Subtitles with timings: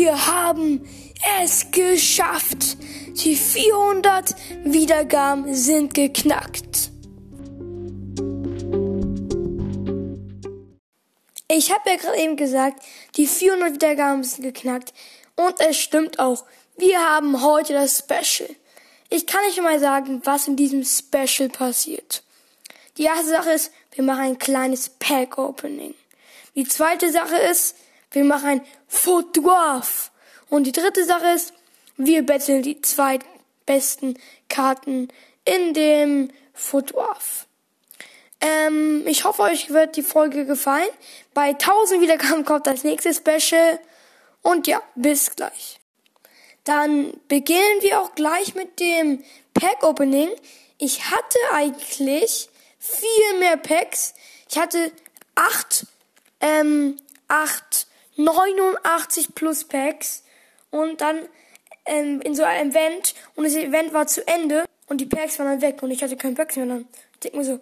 [0.00, 0.88] Wir haben
[1.42, 2.78] es geschafft.
[3.22, 4.34] Die 400
[4.64, 6.90] Wiedergaben sind geknackt.
[11.48, 12.82] Ich habe ja gerade eben gesagt,
[13.16, 14.94] die 400 Wiedergaben sind geknackt.
[15.36, 16.46] Und es stimmt auch.
[16.78, 18.48] Wir haben heute das Special.
[19.10, 22.22] Ich kann nicht mal sagen, was in diesem Special passiert.
[22.96, 25.94] Die erste Sache ist, wir machen ein kleines Pack-Opening.
[26.54, 27.76] Die zweite Sache ist,
[28.10, 30.10] wir machen ein Photograph.
[30.48, 31.52] Und die dritte Sache ist,
[31.96, 33.18] wir betteln die zwei
[33.66, 34.18] besten
[34.48, 35.08] Karten
[35.44, 37.46] in dem Photograph.
[38.40, 40.88] Ähm, ich hoffe, euch wird die Folge gefallen.
[41.34, 43.78] Bei 1000 Wiedergaben kommt das nächste Special.
[44.42, 45.78] Und ja, bis gleich.
[46.64, 49.22] Dann beginnen wir auch gleich mit dem
[49.54, 50.30] Pack Opening.
[50.78, 52.48] Ich hatte eigentlich
[52.78, 54.14] viel mehr Packs.
[54.48, 54.90] Ich hatte
[55.34, 55.86] acht,
[56.40, 56.96] ähm,
[57.28, 57.86] acht,
[58.24, 60.24] 89 plus Packs
[60.70, 61.28] und dann
[61.86, 65.46] ähm, in so einem Event und das Event war zu Ende und die Packs waren
[65.46, 66.88] dann weg und ich hatte keinen Packs mehr dann.
[67.22, 67.60] Denke mir so,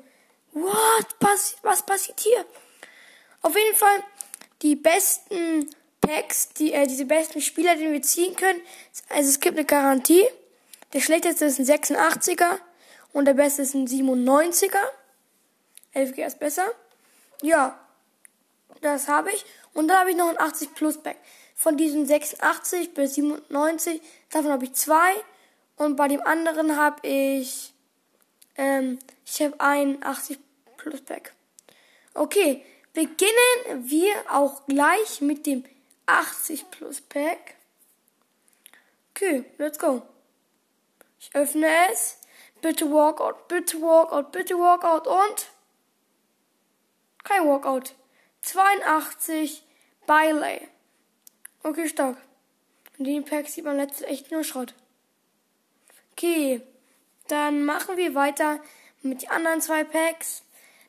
[0.53, 2.45] what, was, was passiert hier?
[3.42, 4.03] Auf jeden Fall
[4.62, 5.70] die besten
[6.01, 8.61] Packs, die, äh, diese besten Spieler, die wir ziehen können.
[9.09, 10.25] Also es gibt eine Garantie.
[10.92, 12.59] Der schlechteste ist ein 86er
[13.12, 14.77] und der beste ist ein 97er.
[15.95, 16.67] 11G ist besser.
[17.42, 17.79] Ja,
[18.81, 19.45] das habe ich.
[19.79, 21.19] Und dann habe ich noch ein 80 Plus Pack.
[21.55, 25.12] Von diesen 86 bis 97, davon habe ich zwei.
[25.77, 27.73] Und bei dem anderen habe ich,
[28.57, 30.41] ähm, ich habe ein 80
[30.79, 31.33] Plus Pack.
[32.12, 35.62] Okay, beginnen wir auch gleich mit dem
[36.07, 37.55] 80 Plus Pack.
[39.11, 40.03] Okay, let's go.
[41.20, 42.19] Ich öffne es.
[42.61, 45.47] Bitte Walkout, bitte Walkout, bitte Walkout und
[47.23, 47.95] kein Walkout.
[48.42, 49.63] 82
[50.09, 50.67] Bailey.
[51.62, 52.17] Okay, stark.
[52.97, 54.74] In den Packs sieht man letztlich echt nur Schrott.
[56.13, 56.63] Okay,
[57.29, 58.58] dann machen wir weiter
[59.02, 60.45] mit den anderen zwei Packs.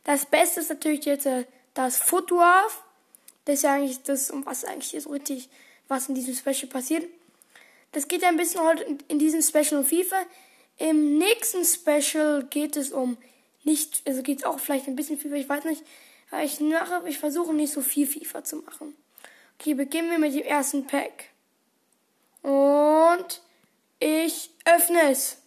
[0.05, 1.43] Das Beste ist natürlich jetzt äh,
[1.73, 2.85] das Footwaf.
[3.43, 5.49] Das ist ja eigentlich das, um was eigentlich ist richtig,
[5.89, 7.05] was in diesem Special passiert.
[7.91, 10.23] Das geht ja ein bisschen heute in diesem Special um FIFA.
[10.77, 13.17] Im nächsten Special geht es um
[13.65, 15.83] nicht, also geht es auch vielleicht ein bisschen FIFA, ich weiß nicht.
[16.31, 18.95] Aber ich mache, ich versuche nicht so viel FIFA zu machen.
[19.59, 21.25] Okay, beginnen wir mit dem ersten Pack.
[22.43, 23.41] Und
[23.99, 25.41] ich öffne es.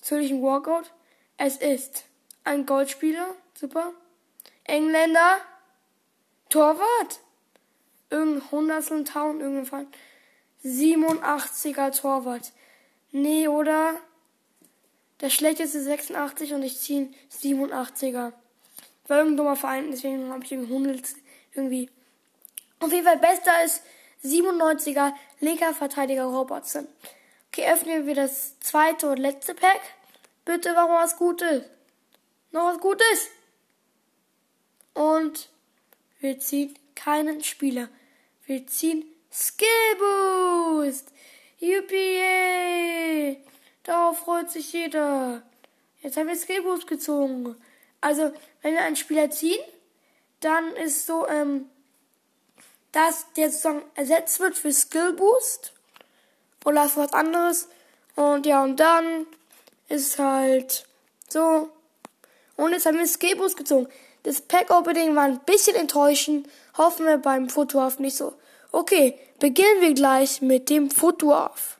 [0.00, 0.90] Soll ich ein Walkout?
[1.36, 2.06] Es ist
[2.44, 3.92] ein Goldspieler, super.
[4.64, 5.36] Engländer,
[6.48, 7.20] Torwart.
[8.08, 9.88] Irgendein Hundertstel Town, irgendein
[10.64, 12.52] 87er Torwart.
[13.12, 14.00] Nee, oder?
[15.20, 18.32] Der schlechteste 86 und ich ziehe 87er.
[19.08, 21.16] War irgendein dummer Verein, deswegen habe ich irgendwie Hundels
[21.52, 21.90] irgendwie.
[22.80, 23.82] Auf jeden Fall bester ist
[24.24, 26.88] 97er linker Verteidiger Robertson.
[27.48, 29.80] Okay, öffnen wir das zweite und letzte Pack.
[30.44, 31.64] Bitte, warum was Gutes?
[32.52, 33.28] Noch was Gutes?
[34.94, 35.48] Und
[36.20, 37.88] wir ziehen keinen Spieler.
[38.46, 39.68] Wir ziehen Skill
[39.98, 41.12] Boost.
[41.58, 43.38] Yippie!
[43.82, 45.42] Darauf freut sich jeder.
[46.00, 47.56] Jetzt haben wir Skill Boost gezogen.
[48.00, 49.62] Also, wenn wir einen Spieler ziehen,
[50.40, 51.68] dann ist so, ähm,
[52.92, 55.72] dass der sozusagen ersetzt wird für Skill Boost
[56.64, 57.68] oder für was anderes.
[58.16, 59.26] Und ja, und dann
[59.88, 60.86] ist halt
[61.28, 61.70] so.
[62.56, 63.88] Und jetzt haben wir Skill Boost gezogen.
[64.22, 66.48] Das Pack-Opening war ein bisschen enttäuschend.
[66.76, 68.34] Hoffen wir beim Foto-Off nicht so.
[68.72, 71.78] Okay, beginnen wir gleich mit dem Foto-Off.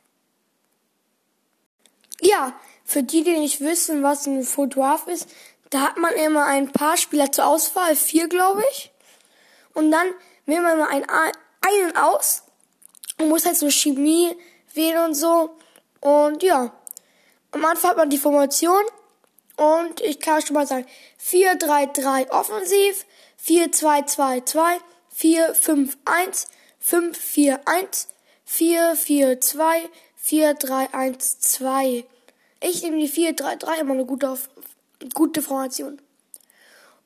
[2.22, 2.54] Ja,
[2.84, 5.28] für die, die nicht wissen, was ein Foto-Off ist,
[5.70, 8.90] da hat man immer ein paar Spieler zur Auswahl, vier glaube ich.
[9.74, 10.08] Und dann
[10.50, 12.42] wählt man mal einen, einen aus
[13.18, 14.36] und muss halt so Chemie
[14.74, 15.56] wählen und so.
[16.00, 16.72] Und ja,
[17.52, 18.82] am Anfang hat man die Formation
[19.56, 20.86] und ich kann schon mal sagen,
[21.22, 23.04] 4-3-3 offensiv,
[23.44, 24.78] 4-2-2-2,
[25.16, 26.46] 4-5-1,
[26.82, 28.06] 5-4-1,
[28.48, 29.88] 4-4-2,
[30.24, 32.04] 4-3-1-2.
[32.62, 34.38] Ich nehme die 4-3-3 immer eine gute,
[35.14, 36.00] gute Formation.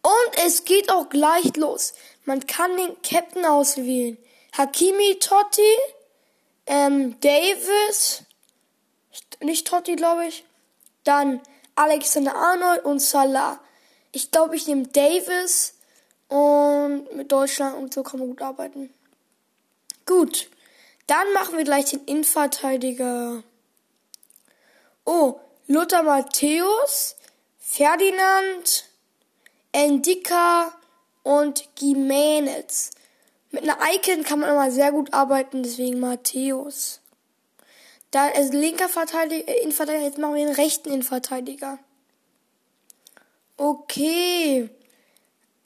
[0.04, 1.94] Und es geht auch gleich los.
[2.26, 4.18] Man kann den Captain auswählen.
[4.52, 5.62] Hakimi Totti,
[6.66, 8.22] ähm, Davis,
[9.40, 10.44] nicht Totti, glaube ich.
[11.04, 11.40] Dann
[11.74, 13.58] Alexander Arnold und Salah.
[14.12, 15.74] Ich glaube, ich nehme Davis
[16.28, 18.92] und mit Deutschland und so kann man gut arbeiten.
[20.04, 20.50] Gut,
[21.06, 23.42] dann machen wir gleich den Innenverteidiger.
[25.06, 27.16] Oh, Lothar Matthäus,
[27.58, 28.84] Ferdinand,
[29.74, 30.72] Endika
[31.24, 32.90] und Gimenez.
[33.50, 37.00] Mit einer Icon kann man immer sehr gut arbeiten, deswegen Matthäus.
[38.12, 41.80] Dann ist linker Verteidiger, äh, Innenverteidiger, jetzt machen wir den rechten Innenverteidiger.
[43.56, 44.70] Okay.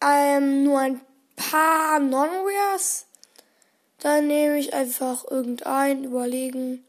[0.01, 1.01] Ähm, nur ein
[1.37, 3.05] paar Non-Rares.
[3.99, 6.83] Dann nehme ich einfach irgendeinen, überlegen.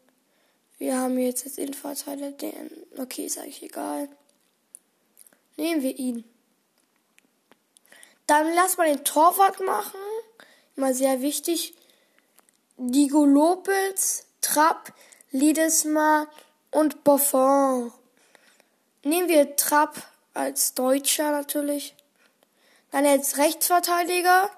[0.77, 2.71] Wir haben jetzt als Innenverteidiger den.
[2.97, 4.07] Okay, ist eigentlich egal.
[5.57, 6.23] Nehmen wir ihn.
[8.29, 9.99] Dann lass mal den Torwart machen.
[10.75, 11.73] Immer sehr wichtig.
[12.77, 14.93] Digo Lopez, Trapp,
[15.31, 16.27] Liedesma
[16.69, 17.91] und Buffon.
[19.03, 19.95] Nehmen wir Trapp
[20.35, 21.95] als Deutscher natürlich.
[22.91, 24.51] Dann jetzt Rechtsverteidiger.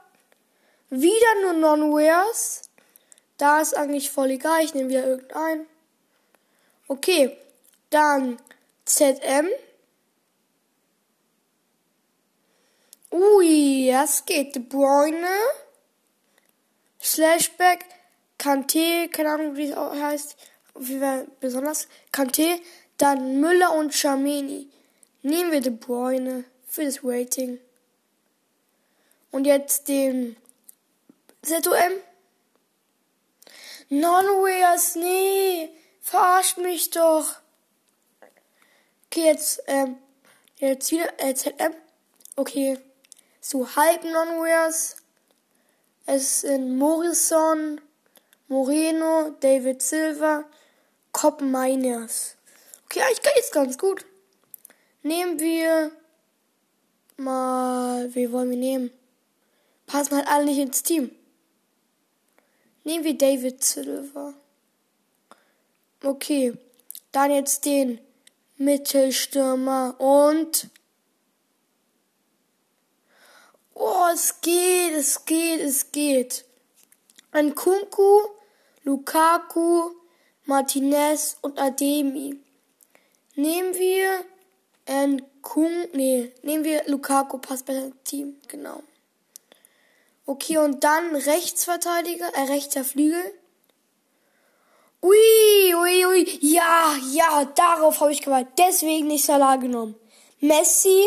[0.90, 2.64] Wieder nur Non-Wares.
[3.38, 4.66] Da ist eigentlich voll egal.
[4.66, 5.66] Ich nehme wieder irgendeinen.
[6.90, 7.38] Okay.
[7.90, 8.38] Dann
[8.84, 9.48] ZM.
[13.12, 14.56] Ui, das geht.
[14.56, 15.28] De Bruyne.
[17.02, 17.86] Slashback.
[18.38, 20.36] Kante, keine Ahnung, wie es heißt.
[20.76, 21.88] Wie war besonders.
[22.12, 22.60] Kante.
[22.98, 24.70] Dann Müller und Chamini.
[25.22, 27.60] Nehmen wir De Bruyne für das Rating.
[29.32, 30.36] Und jetzt den
[31.44, 31.94] ZOM.
[33.90, 35.70] Non-Wares, nee.
[36.02, 37.26] Verarscht mich doch.
[39.08, 39.98] Okay, jetzt, ähm,
[40.58, 41.76] jetzt wieder, äh, ZM.
[42.38, 42.80] Okay.
[43.44, 44.98] So halb Non-Wares.
[46.06, 47.82] Es sind Morrison,
[48.48, 50.46] Moreno, David Silver,
[51.12, 52.36] Cobb Miners.
[52.86, 54.06] Okay, eigentlich geht es ganz gut.
[55.02, 55.92] Nehmen wir
[57.18, 58.92] mal, wie wollen wir nehmen?
[59.88, 61.10] Passen halt alle nicht ins Team.
[62.84, 64.36] Nehmen wir David Silver.
[66.04, 66.54] Okay,
[67.12, 68.00] dann jetzt den
[68.58, 70.70] Mittelstürmer und
[73.84, 76.46] Oh, es geht, es geht, es geht.
[77.32, 78.22] Ein Kunku,
[78.84, 79.90] Lukaku,
[80.46, 82.40] Martinez und Ademi.
[83.34, 84.24] Nehmen wir
[84.86, 88.84] ein Kun, nee, nehmen wir Lukaku, passt besser ins Team, genau.
[90.28, 93.34] Okay, und dann Rechtsverteidiger, äh, rechter Flügel.
[95.02, 98.54] Ui, ui, ui, ja, ja, darauf habe ich gewartet.
[98.60, 99.96] Deswegen nicht Salah genommen.
[100.40, 101.04] Messi,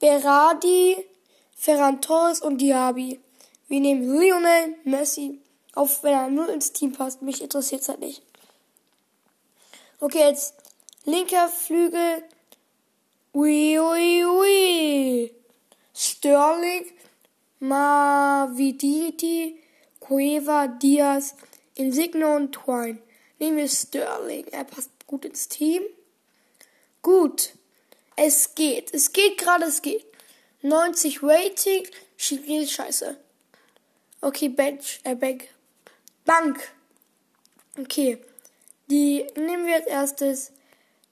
[0.00, 1.11] Berardi,
[1.62, 3.20] Ferran Torres und Diaby.
[3.68, 5.38] Wir nehmen Lionel Messi.
[5.76, 7.22] Auch wenn er nur ins Team passt.
[7.22, 8.20] Mich interessiert es halt nicht.
[10.00, 10.54] Okay, jetzt
[11.04, 12.24] linker Flügel.
[13.32, 15.32] Ui, ui, ui.
[15.94, 16.86] Sterling,
[17.60, 19.60] Mavididi,
[20.00, 21.36] Cueva, Diaz,
[21.76, 22.98] Insigno und Twine.
[23.38, 24.48] Nehmen wir Sterling.
[24.48, 25.82] Er passt gut ins Team.
[27.02, 27.50] Gut.
[28.16, 28.92] Es geht.
[28.92, 30.11] Es geht gerade, es geht.
[30.62, 31.86] 90 Rating.
[32.16, 33.16] Schiri scheiße.
[34.20, 35.48] Okay, Bench, äh, Bank.
[36.24, 36.72] Bank.
[37.78, 38.18] Okay.
[38.88, 40.52] Die nehmen wir als erstes.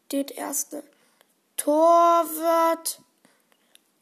[0.09, 0.83] Das erste.
[1.57, 3.01] Torwart.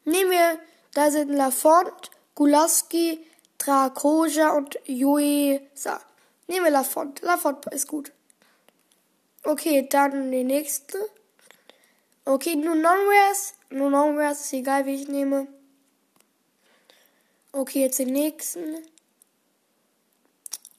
[0.05, 0.59] Nehmen wir,
[0.93, 3.25] da sind Lafont, Gulaski,
[3.57, 6.01] Drakoja und Joesa.
[6.47, 7.21] Nehmen wir Lafont.
[7.21, 8.11] Lafont ist gut.
[9.43, 10.97] Okay, dann die nächste.
[12.25, 13.53] Okay, nur Non-Rares.
[13.69, 15.47] Nur Non-Rares ist egal, wie ich nehme.
[17.51, 18.77] Okay, jetzt den nächsten.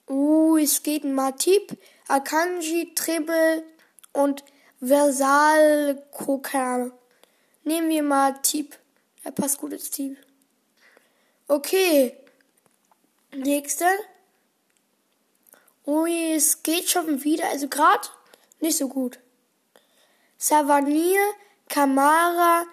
[0.07, 3.63] Uh, es geht ein Matip, Akanji, Treble
[4.13, 4.43] und
[4.81, 6.91] Versal Koka.
[7.63, 8.77] Nehmen wir mal Matip.
[9.23, 10.17] Er passt gut ins Team.
[11.47, 12.17] Okay.
[13.33, 13.85] Nächste.
[15.85, 17.49] Ui, es geht schon wieder.
[17.49, 18.07] Also gerade
[18.59, 19.19] nicht so gut.
[20.37, 21.21] Savanier,
[21.69, 22.65] Kamara,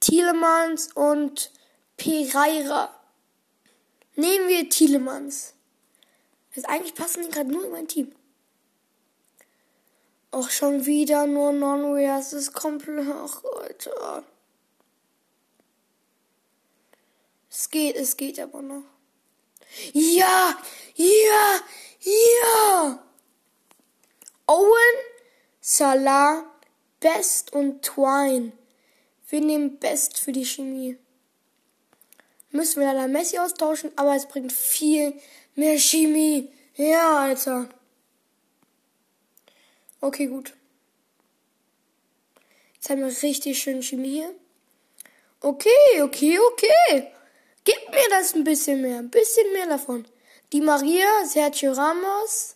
[0.00, 1.50] Tielemans und
[1.96, 2.94] Pereira.
[4.14, 5.54] Nehmen wir Tielemans.
[6.54, 8.12] Also eigentlich passen die gerade nur in mein Team.
[10.30, 11.52] Auch schon wieder nur.
[12.00, 13.06] Das ist komplett.
[13.08, 14.24] Ach, Alter.
[17.50, 18.84] Es geht, es geht aber noch.
[19.92, 20.58] Ja!
[20.94, 21.60] Ja!
[22.00, 23.02] Ja!
[24.46, 24.96] Owen,
[25.60, 26.44] Salah,
[27.00, 28.52] Best und Twine.
[29.28, 30.98] Wir nehmen Best für die Chemie.
[32.50, 35.14] Müssen wir leider Messi austauschen, aber es bringt viel
[35.54, 36.50] mehr Chemie.
[36.76, 37.68] Ja, Alter.
[40.00, 40.54] Okay, gut.
[42.74, 44.34] Jetzt haben wir richtig schön Chemie hier.
[45.40, 47.12] Okay, okay, okay.
[47.64, 48.98] Gib mir das ein bisschen mehr.
[49.00, 50.06] Ein bisschen mehr davon.
[50.52, 52.54] Die Maria, Sergio Ramos,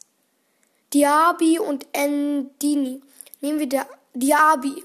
[0.94, 3.02] Diaby und Endini.
[3.40, 4.84] Nehmen wir der Diaby.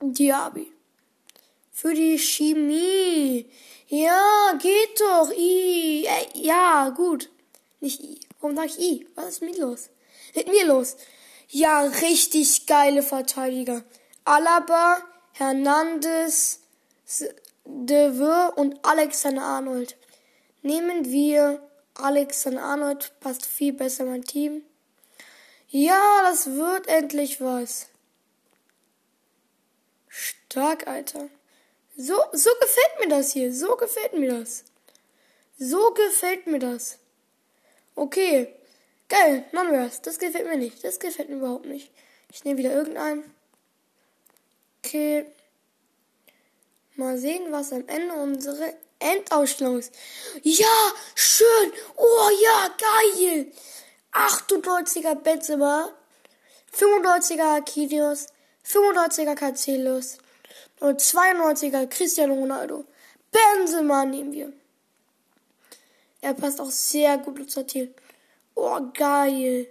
[0.00, 0.75] Diaby.
[1.76, 3.44] Für die Chemie.
[3.88, 5.30] Ja, geht doch.
[5.30, 6.06] I.
[6.06, 7.28] Äh, ja, gut.
[7.80, 8.18] Nicht I.
[8.40, 9.06] Warum sag ich I?
[9.14, 9.90] Was ist mit los?
[10.34, 10.96] Mit mir los.
[11.48, 13.84] Ja, richtig geile Verteidiger.
[14.24, 15.02] Alaba,
[15.32, 16.60] Hernandez,
[17.66, 19.98] De Veur und Alexander Arnold.
[20.62, 21.60] Nehmen wir
[21.92, 24.62] Alexander Arnold, passt viel besser in mein Team.
[25.68, 27.88] Ja, das wird endlich was.
[30.08, 31.28] Stark, Alter.
[31.96, 33.52] So, so gefällt mir das hier.
[33.54, 34.64] So gefällt mir das.
[35.58, 36.98] So gefällt mir das.
[37.94, 38.52] Okay.
[39.08, 40.02] Geil, machen wir das.
[40.02, 40.84] Das gefällt mir nicht.
[40.84, 41.90] Das gefällt mir überhaupt nicht.
[42.32, 43.24] Ich nehme wieder irgendeinen.
[44.84, 45.26] Okay.
[46.96, 49.94] Mal sehen, was am Ende unsere Endausstellung ist.
[50.42, 51.72] Ja, schön.
[51.96, 53.52] Oh ja, geil.
[54.12, 55.92] 98er Benzema,
[56.74, 58.28] 95er Akidius,
[58.66, 60.25] 95er Cancelo und
[60.80, 62.84] 92er Cristiano Ronaldo.
[63.30, 64.52] Benzema nehmen wir.
[66.20, 67.94] Er passt auch sehr gut zu Team.
[68.54, 69.68] Oh, geil.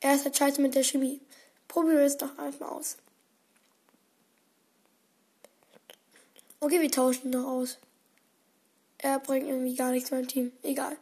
[0.00, 1.20] Er ist halt scheiße mit der Chemie.
[1.68, 2.96] Probieren wir es doch einfach aus.
[6.60, 7.78] Okay, wir tauschen noch aus.
[8.98, 10.52] Er bringt irgendwie gar nichts mehr im Team.
[10.62, 10.96] Egal.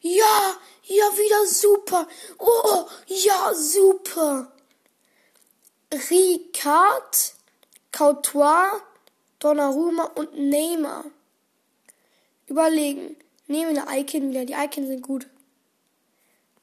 [0.00, 2.08] Ja, ja, wieder super.
[2.38, 4.52] Oh, ja, super.
[6.10, 7.34] Ricard,
[7.92, 8.80] Courtois,
[9.38, 11.04] Donnarumma und Neymar.
[12.46, 13.16] Überlegen.
[13.46, 14.44] Nehmen wir eine Icon wieder.
[14.44, 15.26] Die Icons sind gut.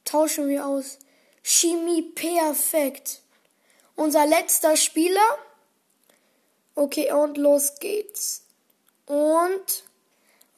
[0.06, 0.98] Tauschen wir aus.
[1.44, 3.22] Chemie perfekt.
[3.96, 5.38] Unser letzter Spieler.
[6.76, 8.44] Okay, und los geht's.
[9.06, 9.84] Und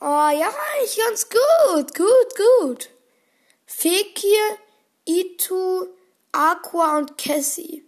[0.03, 0.51] Oh ja,
[0.83, 2.89] ich ganz gut, gut, gut.
[3.67, 4.57] Fekir,
[5.05, 5.89] Itu,
[6.31, 7.85] Aqua und Cassie.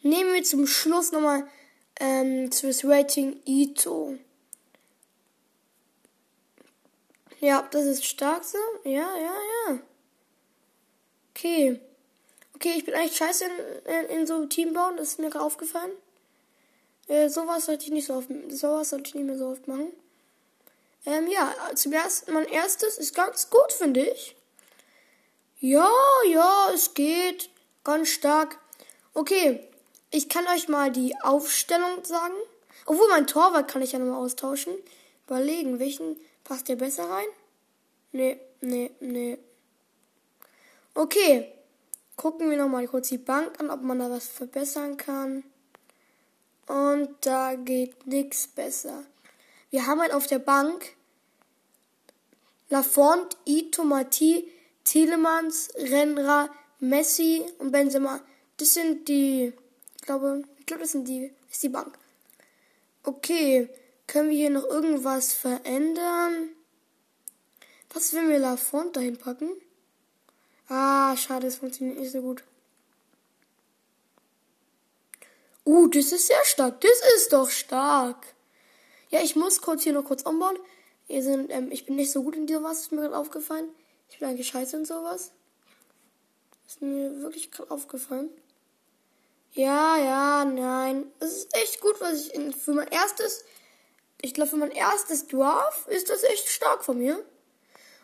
[0.00, 1.48] Nehmen wir zum Schluss nochmal
[2.02, 4.18] ähm, das Rating Ito.
[7.40, 8.58] Ja, das ist stark so.
[8.84, 9.34] Ja, ja,
[9.68, 9.78] ja.
[11.30, 11.80] Okay.
[12.54, 15.44] Okay, ich bin eigentlich scheiße in, in, in so Team bauen, das ist mir gerade
[15.44, 15.92] aufgefallen.
[17.08, 19.92] Äh, sowas sollte ich nicht so oft, sowas sollte ich nicht mehr so oft machen.
[21.04, 24.36] Ähm, ja, zum ersten, mein erstes ist ganz gut, finde ich.
[25.58, 25.90] Ja,
[26.28, 27.50] ja, es geht.
[27.84, 28.58] Ganz stark.
[29.14, 29.68] Okay,
[30.12, 32.34] ich kann euch mal die Aufstellung sagen.
[32.86, 34.74] Obwohl, mein Torwart kann ich ja nochmal austauschen.
[35.26, 37.26] Überlegen, welchen passt der besser rein?
[38.12, 39.38] Nee, nee, nee.
[40.94, 41.50] Okay,
[42.16, 45.44] gucken wir nochmal kurz die Bank an, ob man da was verbessern kann.
[46.66, 49.04] Und da geht nichts besser.
[49.70, 50.94] Wir haben halt auf der Bank
[52.68, 54.50] Lafont, Ito, Mati,
[54.84, 56.50] Telemans, Renra,
[56.80, 58.20] Messi und Benzema.
[58.56, 59.52] Das sind die,
[60.02, 61.96] ich glaube, ich glaube, das sind die, ist die Bank.
[63.04, 63.68] Okay,
[64.08, 66.48] können wir hier noch irgendwas verändern?
[67.94, 69.48] Was, wenn wir Lafont dahin packen?
[70.68, 72.42] Ah, schade, es funktioniert nicht so gut.
[75.64, 76.80] Uh, das ist sehr stark.
[76.80, 78.34] Das ist doch stark.
[79.10, 80.58] Ja, ich muss kurz hier noch kurz umbauen.
[81.06, 83.68] Hier sind, ähm, ich bin nicht so gut in dir was, ist mir gerade aufgefallen.
[84.10, 85.30] Ich bin eigentlich scheiße in sowas.
[86.66, 88.30] Ist mir wirklich gerade aufgefallen.
[89.52, 91.10] Ja, ja, nein.
[91.20, 93.44] Es ist echt gut, was ich in, für mein erstes,
[94.20, 97.24] ich glaube, für mein erstes Dwarf ist das echt stark von mir.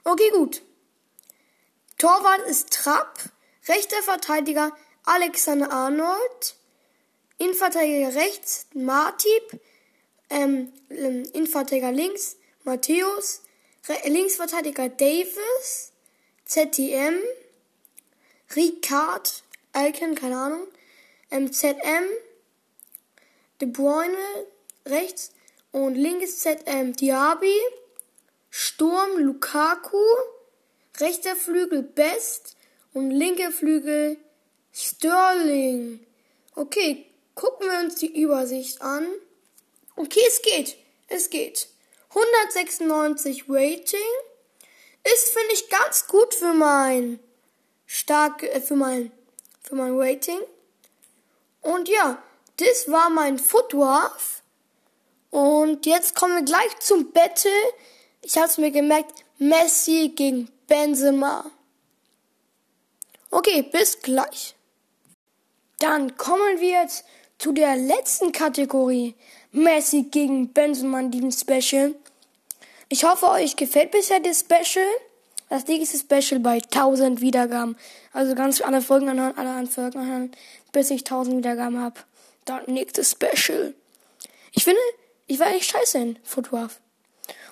[0.05, 0.63] Okay, gut.
[1.97, 3.19] Torwart ist Trapp.
[3.67, 4.73] Rechter Verteidiger
[5.05, 6.57] Alexander Arnold.
[7.39, 9.61] Innenverteidiger rechts Martip
[10.31, 13.41] ähm, ähm, Innenverteidiger links Matthäus,
[14.05, 15.93] Linksverteidiger Davis,
[16.45, 17.15] ZTM,
[18.55, 20.67] Ricard, Alken, keine Ahnung,
[21.31, 22.05] MZM,
[23.61, 24.17] De Bruyne
[24.87, 25.33] rechts
[25.73, 27.59] und linkes ZM Diaby,
[28.51, 30.03] Sturm Lukaku,
[30.99, 32.57] rechter Flügel Best
[32.95, 34.17] und linker Flügel
[34.73, 36.07] Sterling.
[36.55, 39.07] Okay, gucken wir uns die Übersicht an.
[39.97, 40.77] Okay, es geht.
[41.09, 41.69] Es geht.
[42.11, 44.01] 196 Rating
[45.05, 47.19] ist, finde ich, ganz gut für mein
[47.87, 49.11] stark, äh, für mein,
[49.63, 50.41] für mein Rating.
[51.63, 52.23] Und ja,
[52.57, 54.43] das war mein Footwarf.
[55.31, 57.51] Und jetzt kommen wir gleich zum Battle.
[58.23, 61.51] Ich habe es mir gemerkt, Messi gegen Benzema.
[63.31, 64.55] Okay, bis gleich.
[65.79, 67.05] Dann kommen wir jetzt
[67.39, 69.15] zu der letzten Kategorie.
[69.53, 71.95] Messi gegen Benzema diesem Special.
[72.89, 74.87] Ich hoffe, euch gefällt bisher das Special.
[75.51, 77.77] Das nächste Special bei 1000 Wiedergaben.
[78.13, 80.33] Also ganz alle Folgen anhören, alle Folgen anhören,
[80.73, 82.01] bis ich 1000 Wiedergaben habe.
[82.45, 83.75] Dann nächstes Special.
[84.53, 84.81] Ich finde,
[85.27, 86.81] ich war echt scheiße in Footworth.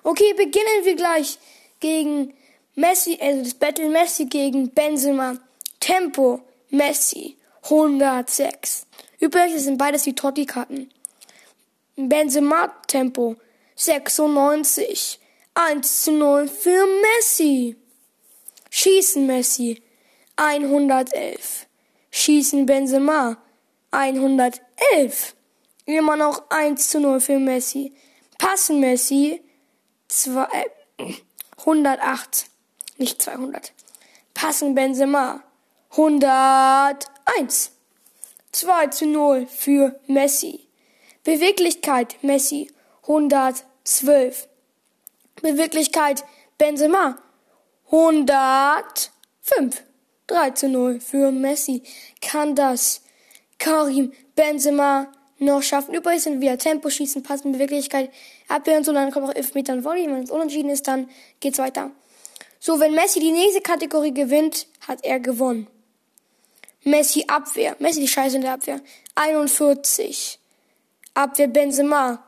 [0.02, 1.38] Okay, beginnen wir gleich
[1.80, 2.35] gegen
[2.75, 5.38] Messi, also das Battle Messi gegen Benzema.
[5.80, 8.87] Tempo, Messi, 106.
[9.18, 10.90] Übrigens sind beides die Totti-Karten.
[11.96, 13.37] Benzema Tempo,
[13.76, 15.20] 96.
[15.54, 17.76] 1 zu 0 für Messi.
[18.68, 19.82] Schießen Messi,
[20.37, 21.65] 111.
[22.18, 23.37] Schießen Benzema,
[23.90, 25.37] 111.
[25.85, 27.92] Immer noch 1 zu 0 für Messi.
[28.38, 29.42] Passen Messi,
[30.08, 30.49] 2,
[30.96, 31.12] äh,
[31.58, 32.46] 108
[32.96, 33.75] nicht 200.
[34.32, 35.42] Passen Benzema
[35.90, 37.73] 101.
[38.50, 40.66] 2 zu 0 für Messi.
[41.23, 44.49] Beweglichkeit Messi 112.
[45.42, 46.25] Beweglichkeit
[46.56, 47.18] Benzema
[47.90, 49.85] 105.
[50.26, 51.83] 3 zu 0 für Messi.
[52.21, 53.02] Kann das
[53.59, 55.95] Karim Benzema noch schaffen?
[55.95, 58.11] Übrigens sind wir Tempo, Schießen, Passen, Beweglichkeit,
[58.49, 58.92] Abwehr und so.
[58.92, 60.06] Dann kommt auch Elfmeter und Volley.
[60.06, 61.09] Wenn es unentschieden ist, dann
[61.40, 61.90] geht's weiter.
[62.59, 65.66] So, wenn Messi die nächste Kategorie gewinnt, hat er gewonnen.
[66.83, 67.76] Messi Abwehr.
[67.78, 68.80] Messi die Scheiße in der Abwehr.
[69.14, 70.38] 41.
[71.14, 72.23] Abwehr Benzema.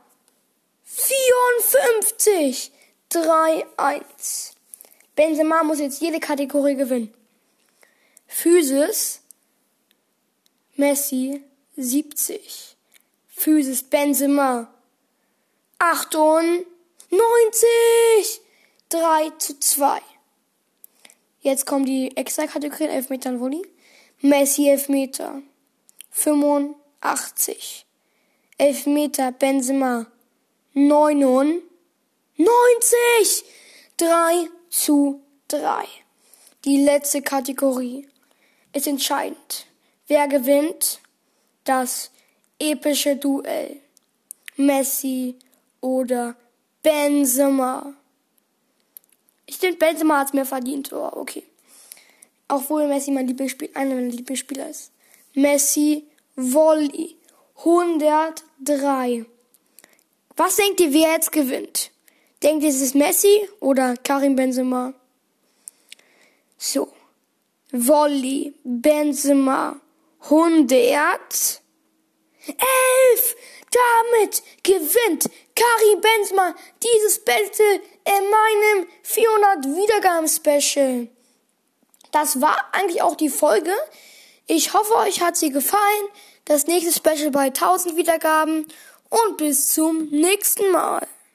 [0.85, 2.73] 54.
[3.13, 4.53] 3-1.
[5.17, 7.13] Benzema muss jetzt jede Kategorie gewinnen.
[8.29, 9.21] Physis.
[10.77, 11.43] Messi
[11.77, 12.77] 70.
[13.29, 14.73] Physis Benzema.
[15.79, 18.41] 98.
[18.91, 20.01] 3 zu 2.
[21.41, 23.67] Jetzt kommen die extra Kategorien Elfmeter und Volley.
[24.21, 25.43] Messi Elfmeter
[26.11, 27.87] 85.
[28.59, 30.07] Elfmeter Benzema
[30.75, 33.45] 99.
[33.97, 35.87] 3 zu 3.
[36.65, 38.07] Die letzte Kategorie
[38.79, 39.67] ist entscheidend.
[40.07, 41.01] Wer gewinnt?
[41.65, 42.11] Das
[42.59, 43.77] epische Duell.
[44.57, 45.37] Messi
[45.81, 46.35] oder
[46.83, 47.95] Benzema.
[49.47, 50.93] Ich finde, Benzema hat es mehr verdient.
[50.93, 51.45] Oh, okay.
[52.49, 54.91] Auch wohl Messi mein Lieblingsspiel, einer meiner Lieblingsspieler ist.
[55.35, 56.05] Messi
[56.37, 57.17] Volley
[57.59, 59.27] 103.
[60.37, 61.91] Was denkt ihr, wer jetzt gewinnt?
[62.43, 64.95] Denkt ihr, es ist Messi oder Karim Benzema?
[66.57, 66.93] So.
[67.71, 69.81] Volley Benzema
[70.23, 71.61] 100.
[72.47, 73.37] Elf!
[73.71, 81.09] Damit gewinnt Karim Benzema dieses Battle in meinem 400 Wiedergaben Special.
[82.11, 83.75] Das war eigentlich auch die Folge.
[84.47, 86.09] Ich hoffe, euch hat sie gefallen.
[86.47, 88.67] Das nächste Special bei 1000 Wiedergaben
[89.11, 91.07] und bis zum nächsten Mal.